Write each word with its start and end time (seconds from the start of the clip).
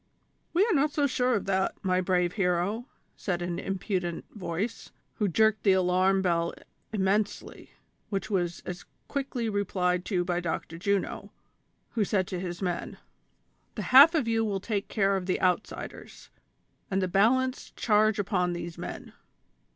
"We 0.51 0.65
are 0.65 0.73
not 0.73 0.89
so 0.91 1.05
sure 1.05 1.35
of 1.35 1.45
that, 1.45 1.75
my 1.83 2.01
brave 2.01 2.33
hero," 2.33 2.87
said 3.15 3.43
an 3.43 3.59
impudent 3.59 4.25
voice, 4.33 4.89
who 5.17 5.27
jerked 5.27 5.61
the 5.61 5.73
alarm 5.73 6.23
bell 6.23 6.55
immensely, 6.91 7.73
which 8.09 8.27
was 8.27 8.63
as 8.65 8.85
quickly 9.07 9.47
replied 9.47 10.03
to 10.05 10.25
by 10.25 10.39
Dr. 10.39 10.79
Juno, 10.79 11.31
who 11.91 12.03
said 12.03 12.25
to 12.29 12.39
his 12.39 12.63
men:" 12.63 12.97
The 13.75 13.83
half 13.93 14.15
of 14.15 14.27
you 14.27 14.43
will 14.43 14.59
take 14.59 14.87
care 14.87 15.15
of 15.15 15.27
the 15.27 15.39
outsiders, 15.39 16.31
and 16.89 16.99
the 16.99 17.07
balance 17.07 17.69
charge 17.77 18.17
upon 18.17 18.53
these 18.53 18.79
men 18.79 19.13